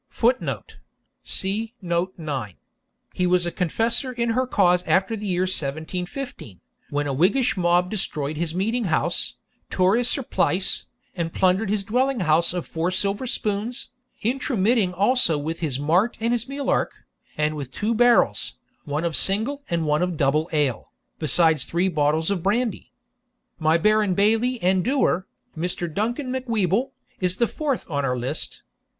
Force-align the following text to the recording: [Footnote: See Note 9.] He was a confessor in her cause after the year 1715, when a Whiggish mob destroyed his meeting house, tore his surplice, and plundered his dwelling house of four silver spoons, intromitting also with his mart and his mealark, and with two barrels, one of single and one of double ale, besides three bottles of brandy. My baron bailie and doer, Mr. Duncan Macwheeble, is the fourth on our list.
[Footnote: 0.09 0.77
See 1.21 1.75
Note 1.79 2.15
9.] 2.17 2.55
He 3.13 3.27
was 3.27 3.45
a 3.45 3.51
confessor 3.51 4.11
in 4.11 4.31
her 4.31 4.47
cause 4.47 4.81
after 4.87 5.15
the 5.15 5.27
year 5.27 5.43
1715, 5.43 6.59
when 6.89 7.05
a 7.05 7.13
Whiggish 7.13 7.55
mob 7.55 7.91
destroyed 7.91 8.35
his 8.35 8.55
meeting 8.55 8.85
house, 8.85 9.35
tore 9.69 9.95
his 9.95 10.07
surplice, 10.09 10.87
and 11.15 11.31
plundered 11.31 11.69
his 11.69 11.83
dwelling 11.83 12.21
house 12.21 12.51
of 12.51 12.65
four 12.65 12.89
silver 12.89 13.27
spoons, 13.27 13.89
intromitting 14.23 14.91
also 14.91 15.37
with 15.37 15.59
his 15.59 15.79
mart 15.79 16.17
and 16.19 16.33
his 16.33 16.49
mealark, 16.49 17.05
and 17.37 17.55
with 17.55 17.69
two 17.71 17.93
barrels, 17.93 18.53
one 18.85 19.05
of 19.05 19.15
single 19.15 19.61
and 19.69 19.85
one 19.85 20.01
of 20.01 20.17
double 20.17 20.49
ale, 20.51 20.91
besides 21.19 21.63
three 21.63 21.89
bottles 21.89 22.31
of 22.31 22.41
brandy. 22.41 22.91
My 23.59 23.77
baron 23.77 24.15
bailie 24.15 24.59
and 24.63 24.83
doer, 24.83 25.27
Mr. 25.55 25.87
Duncan 25.93 26.31
Macwheeble, 26.31 26.89
is 27.19 27.37
the 27.37 27.45
fourth 27.47 27.87
on 27.87 28.03
our 28.03 28.17
list. 28.17 28.63